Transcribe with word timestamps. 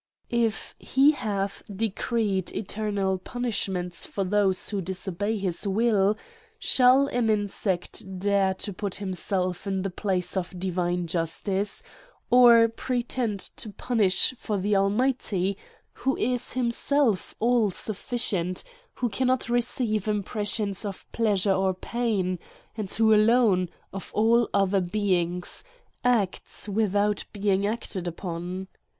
If 0.31 0.73
he 0.79 1.11
hath 1.11 1.61
decreed 1.71 2.51
eternal 2.55 3.19
punishments 3.19 4.07
for 4.07 4.23
those 4.23 4.69
who 4.69 4.81
disobey 4.81 5.37
his 5.37 5.67
will, 5.67 6.17
shall 6.57 7.05
an 7.09 7.29
insect 7.29 8.17
dare 8.17 8.55
to 8.55 8.73
put 8.73 8.95
himself 8.95 9.67
in 9.67 9.83
the 9.83 9.91
place 9.91 10.35
of 10.35 10.57
divine 10.59 11.05
justice, 11.05 11.83
or 12.31 12.67
pretend 12.67 13.41
to 13.57 13.69
punish 13.73 14.33
for 14.39 14.57
the 14.57 14.75
Almighty, 14.75 15.55
who 15.93 16.17
is 16.17 16.53
himself 16.53 17.35
all 17.39 17.69
sufficient, 17.69 18.63
who 18.95 19.07
cannot 19.07 19.49
receive 19.49 20.05
impres 20.05 20.51
sions 20.55 20.83
of 20.83 21.05
pleasure 21.11 21.53
or 21.53 21.75
pain, 21.75 22.39
and 22.75 22.91
who 22.91 23.13
alone, 23.13 23.69
of 23.93 24.09
all 24.15 24.49
other 24.51 24.81
beings, 24.81 25.63
acts 26.03 26.67
without 26.67 27.23
being 27.31 27.67
acted 27.67 28.07
upon? 28.07 28.67